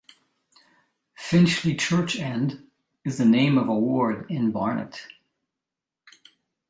[1.13, 2.67] Finchley Church End
[3.05, 4.99] is the name of a ward in Barnet.